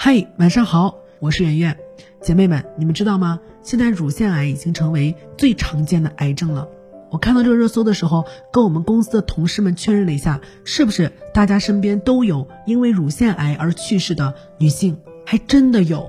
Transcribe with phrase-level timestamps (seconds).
[0.00, 1.76] 嗨，晚上好，我是圆圆。
[2.22, 3.40] 姐妹们，你们知道吗？
[3.62, 6.68] 现在乳腺癌已经成为最常见的癌症了。
[7.10, 15.00] 我看到这个热搜的时候，跟我们公司的同事们确认了一下，是不是大家身边都有因为乳腺癌而去世的女性？
[15.26, 16.08] 还真的有。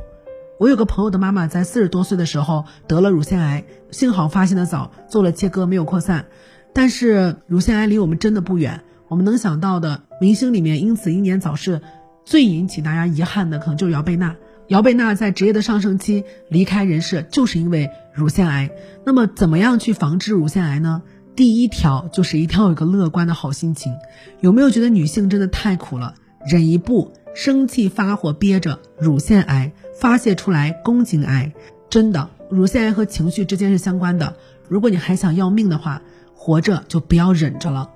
[0.60, 6.28] 我有个朋友的妈妈在四十多岁的时候得了乳腺癌，幸好发现的早，做了切割，没有扩散。
[6.74, 11.82] 但是乳腺癌离我们真的不远，我们能想到的明星里面因此英年早逝。
[12.30, 14.36] 最引起大家遗憾的可能就是姚贝娜。
[14.68, 18.70] 姚贝娜在职业的上升期离开人世，就是因为乳腺癌。
[19.04, 21.02] 那么，怎么样去防治乳腺癌呢？
[21.36, 23.96] 第一条就是一定要有个乐观的好心情。
[24.42, 26.14] 有没有觉得女性真的太苦了？
[26.46, 31.54] 忍一步，生气发火憋着，乳腺癌发泄出来，宫颈癌。
[31.90, 34.36] 真的，乳腺癌和情绪之间是相关的。
[34.68, 36.04] 如果你还想要命的话，
[36.36, 37.90] 活着就不要忍着了。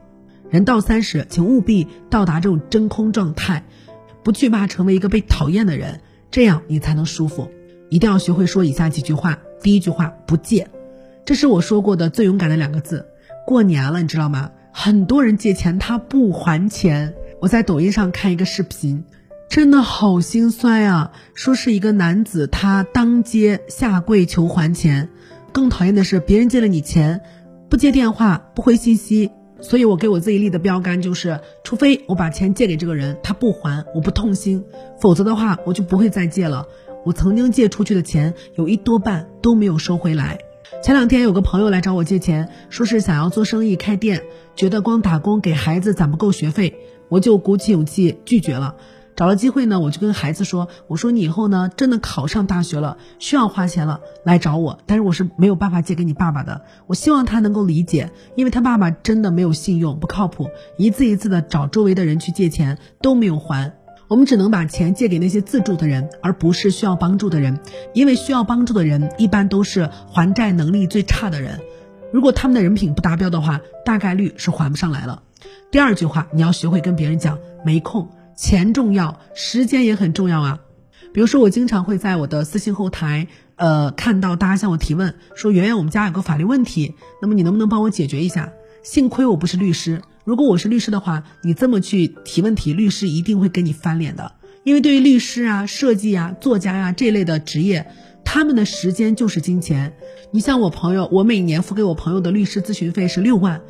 [0.49, 3.63] 人到三十，请务必到达这种真空状态。
[4.23, 7.49] 不惧怕成为一个被讨厌的人，这样你才能舒服。
[7.89, 9.37] 一定要学会说以下几句话。
[9.61, 10.67] 第一句话，不借，
[11.25, 13.05] 这是我说过的最勇敢的两个字。
[13.45, 14.51] 过年了，你知道吗？
[14.73, 17.13] 很多人借钱他不还钱。
[17.39, 19.03] 我在抖音上看一个视频，
[19.49, 21.11] 真的好心酸啊！
[21.33, 25.09] 说是一个男子他当街下跪求还钱，
[25.51, 27.21] 更讨厌的是别人借了你钱，
[27.69, 29.31] 不接电话，不回信息。
[29.63, 34.61] 所以，我给我自己立的标杆就是，除非我把钱借给这个人，他不还，我不痛心；
[34.99, 36.67] 否则的话，我就不会再借了。
[37.05, 40.37] 我曾经借出去的钱，有一多半都没有收回来。
[40.83, 44.21] 前两天有个朋友来找我借钱，说是想要做生意开店，
[44.53, 46.75] 觉得光打工给孩子攒不够学费，
[47.07, 48.75] 我就鼓起勇气拒绝了。
[49.15, 54.79] 找了机会呢，我就跟孩子说：“我说你以后呢，真的考上大学了，需要花钱了，来找我。
[54.87, 56.63] 但是我是没有办法借给你爸爸的。
[56.87, 63.71] 我希望他能够理解，因为他爸爸真的没有信用，不靠谱，一次一次的找周围的人去借钱都没有还。
[64.07, 67.59] 我们只能把钱借给那些自助的人，而不是需要帮助的人，
[67.93, 71.59] 因为需要帮助的人一般都是还债能力最差的人。
[72.11, 75.21] 如果他们的人品不达标的话，大概率是还不上来了。
[75.71, 80.59] 第二句话，你要学会跟别人讲没空。”钱重要，时间也很重要啊。
[81.13, 88.51] 比如说，我经常会在我的私信后台，呃，看到大家向我提问，说圆圆，我们家有个法律问题，那么你能不能帮我解决一下？
[88.81, 94.33] 幸亏我不是律师，如果我是律师的话，你这么去提问题，律师一定会跟你翻脸的。
[94.63, 97.91] 因为对于律师啊、设计啊、作家呀这类的职业，
[98.25, 99.93] 他们的时间就是金钱。
[100.31, 103.61] 你像我朋友，我每年付给我朋友的律师咨询费是六万。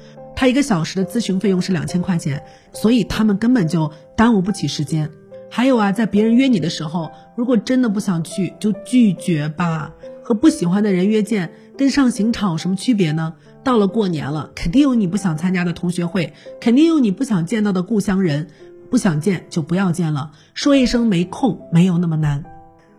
[0.43, 2.43] 他一个小时的咨询费用是两千块钱，
[2.73, 5.09] 所以他们根本就耽误不起时间。
[5.49, 9.93] 还有啊，在别人约你的时候，如果真的不想去，就拒绝吧。
[10.21, 13.35] 和不喜欢的人约见，跟上刑场有什么区别呢？
[13.63, 18.49] 到了过年了，肯定有你不想参加的同学会，肯定有你不想见到的故乡人，
[18.89, 20.31] 不想见就不要见了。
[20.53, 22.43] 说一声没空，没有那么难。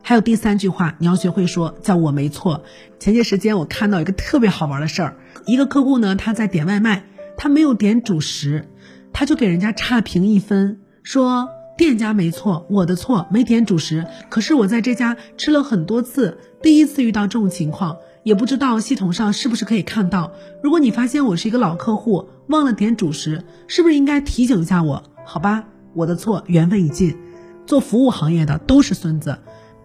[0.01, 2.65] 还有第三句话，你要学会说，叫我没错。
[2.99, 7.05] 前些时间我看到一个特别好玩的事儿，一个客户呢，他在点外卖。
[7.37, 8.69] 他没有点主食，
[9.13, 14.07] 他就给人家差评一分，说店家没错，我的错，没点主食。
[14.29, 20.33] 可是我在这家吃了很多次，第一次遇到这种情况，也不知道系统上是不是可以看到。
[20.63, 25.03] 如果你发现我是一个老客户，忘了点主食，是不是应该提醒一下我？
[25.25, 27.17] 好吧，我的错，缘分已尽。
[27.67, 29.39] 做服务行业的都是孙子，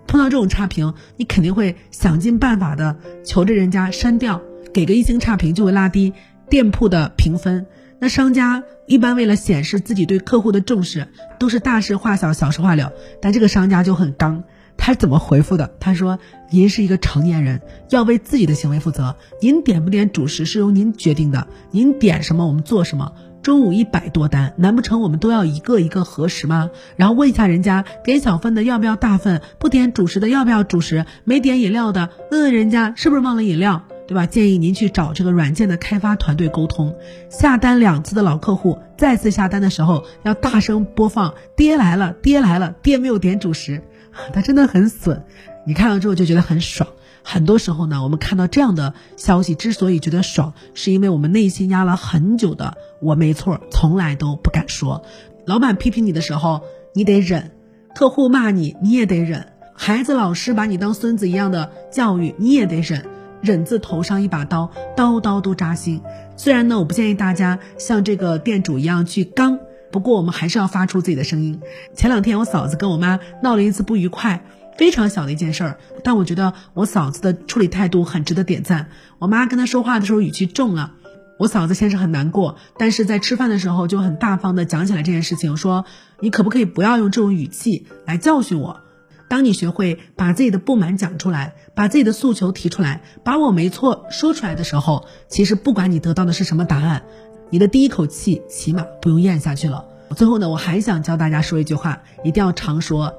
[0.05, 4.41] 碰到这种差评，你肯定会想尽办法的求着人家删掉，
[4.73, 6.13] 给个一星差评就会拉低。
[6.49, 7.67] 店铺的评分，
[7.99, 11.07] 那商家一般为了显示自己对客户的重视，
[11.39, 12.91] 都是大事化小，小事化了。
[13.21, 14.43] 但这个商家就很刚，
[14.77, 15.71] 他怎么回复的？
[15.79, 16.17] 他说
[16.49, 19.15] ：“您是一个成年人，要为自己的行为负责。
[19.41, 23.13] 您点不点主食是由您决定的，您点什么我们做什么。
[23.43, 26.71] 中午一百多单，难不成我们都要一个一个核实吗？
[26.97, 34.25] 然后问一下人家点小份的要不要大份，不点主食的要不要主食，没点饮料的问问人家是不是忘了饮料。”对吧？
[34.25, 36.95] 建议您去找这个软件的开发团队沟通。
[37.29, 43.83] 下单两次的老客户，再次下单的时候要大声播放“爹来了，爹来了，爹没有点主食”，
[44.33, 45.23] 他真的很损。
[45.63, 46.89] 你看了之后就觉得很爽。
[47.21, 55.03] 很多时候呢，我们看到这样的消息，之所以觉得爽，是因为我们内心压了很久的“我没错”，从来都不敢说。
[55.45, 56.63] 老板批评你的时候，
[56.95, 57.51] 你得忍；
[57.93, 59.41] 客户骂你，你也得忍；
[59.75, 63.05] 孩子、老师把你当孙子一样的教育，你也得忍。
[63.41, 66.01] 忍字头上一把刀，刀刀都扎心。
[66.35, 69.59] 虽然呢，我不建议大家像这个店主一样去刚，
[69.91, 71.59] 不过我们还是要发出自己的声音。
[71.93, 74.43] 前两天我嫂子跟我妈闹了一次不愉快，
[74.77, 78.89] 非常小的一件事儿，但我觉得我嫂子的处理态度很值得点赞。
[79.19, 80.93] 我妈跟她说话的时候语气重了，
[81.37, 85.85] 我嫂子先是很难过，但是在吃饭的时候就很大方的讲起来这件事情，说
[86.19, 88.81] 你可不可以不要用这种语气来教训我？
[89.29, 97.03] 当你学会把自己的不满讲出来，把自己的诉求提出来，把我没错说出来的时候，其实不管你得到的是什么答案，
[97.49, 99.85] 你的第一口气起码不用咽下去了。
[100.15, 103.13] 最后呢，我还想教大家说一句话，一定要常说，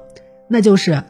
[0.49, 1.03] 那就是。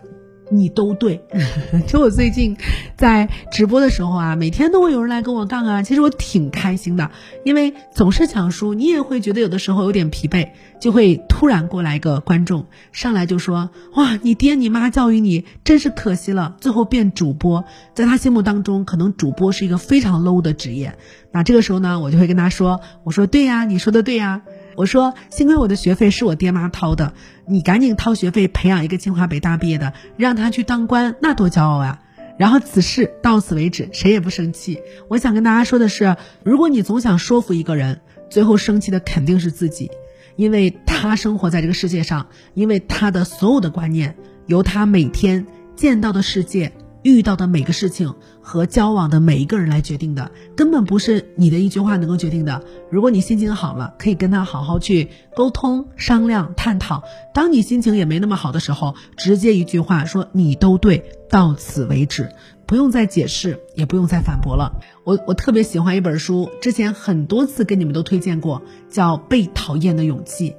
[0.50, 1.22] 你都对，
[1.86, 2.56] 就我最近
[2.96, 7.10] 在直播的时候啊，每天都会有人来跟我杠啊，其实我挺开心的，
[7.44, 10.48] 因为总是抢书，你也会觉得有的时候有点疲惫，
[10.80, 17.64] 就会突然过来一个观众上来就说，哇，你爹你妈教育你真是可惜了，最后变主播，
[17.94, 20.96] 在他心目当中，可能主播是一个非常 low 的职业，
[21.32, 24.42] 那这个时候呢，我就会跟他说，我说对呀，你说的对呀。
[24.76, 27.12] 我说，幸亏我的学费是我爹妈掏的，
[27.46, 32.00] 你赶紧掏学费培养一个清华北大毕业的，让他去当官，那多骄傲啊！
[32.38, 34.80] 然后此事到此为止，谁也不生气。
[35.08, 38.00] 我想跟大家说的是，如果你总想说服一个人，
[38.30, 39.90] 最后生气的肯定是自己，
[40.36, 45.46] 因为他生活在这个世界上，因为他的所有的观念由他每天
[45.76, 46.72] 见到的世界。
[47.02, 52.62] 遇到的每个事情和交往的每一个人来决定的，根本不是你的一句话能够决定的。
[52.90, 57.02] 如果你心情好了，可以跟他好好去沟通、商量、探讨；
[57.32, 62.30] 当你心情也没那么好的时候，直接一句话说你都对，到此为止，
[62.66, 64.80] 不用再解释，也不用再反驳了。
[65.04, 70.50] 我我特别喜欢一本书，之前很多次跟你们都推荐过，叫《被讨厌的勇气》。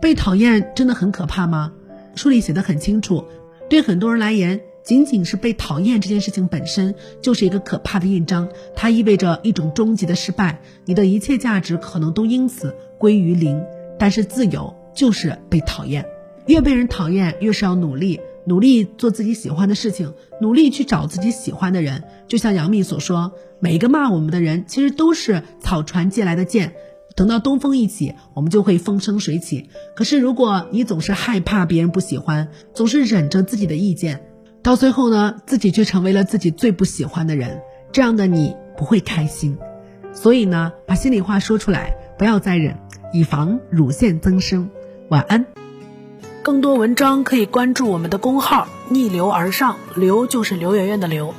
[0.00, 1.72] 被讨厌真的很可怕吗？
[2.14, 3.26] 书里写的很清楚，
[3.68, 4.62] 对很多人来言。
[4.82, 13.62] 仅仅是被讨厌这件事情本身就是一个可怕的印章，它意味着一种终极的失败，你的一切价值可能都因此归于零。
[13.98, 16.06] 但是自由就是被讨厌，
[16.46, 22.02] 越被人讨厌，越是要努力，努力做自己喜欢的事情，努力去找自己喜欢的人。
[22.26, 26.72] 就像杨幂所说，每一个骂我们的人，其实都是草船借来的箭，
[27.14, 29.68] 等到东风一起，我们就会风生水起。
[29.94, 34.24] 可是如果你总是害怕别人不喜欢，总是忍着自己的意见。
[34.62, 37.62] 到最后呢，自己却成为了自己最不喜欢的人，
[37.92, 39.56] 这样的你不会开心。
[40.12, 42.76] 所以呢，把心里话说出来，不要再忍，
[43.12, 44.70] 以防乳腺增生。
[45.08, 45.46] 晚安。
[46.42, 51.34] 更多文章可以关注我们的公号“逆流而上”，流就是刘媛媛的刘。